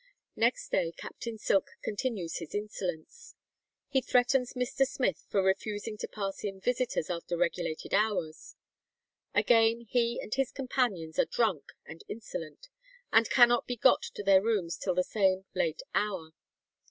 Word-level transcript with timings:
Next 0.35 0.69
day 0.69 0.91
Captain 0.97 1.37
Silk 1.37 1.69
continues 1.83 2.37
his 2.37 2.55
insolence. 2.55 3.35
He 3.87 4.01
threatens 4.01 4.53
Mr. 4.55 4.83
Smith 4.83 5.27
for 5.29 5.43
refusing 5.43 5.95
to 5.99 6.07
pass 6.07 6.43
in 6.43 6.59
visitors 6.59 7.11
after 7.11 7.37
regulated 7.37 7.93
hours. 7.93 8.55
Again 9.35 9.81
he 9.81 10.19
and 10.19 10.33
his 10.33 10.51
companions 10.51 11.19
are 11.19 11.25
drunk 11.25 11.73
and 11.85 12.03
insolent, 12.07 12.67
and 13.13 13.29
cannot 13.29 13.67
be 13.67 13.75
got 13.77 14.01
to 14.15 14.23
their 14.23 14.41
rooms 14.41 14.75
till 14.75 14.95
the 14.95 15.03
same 15.03 15.45
late 15.53 15.83
hour. 15.93 16.31